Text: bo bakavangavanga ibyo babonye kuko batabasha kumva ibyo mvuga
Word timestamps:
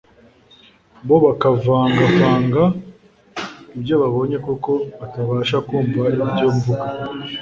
bo 1.07 1.17
bakavangavanga 1.25 2.63
ibyo 3.75 3.95
babonye 4.01 4.37
kuko 4.45 4.69
batabasha 4.99 5.57
kumva 5.67 6.01
ibyo 6.25 6.47
mvuga 6.55 6.87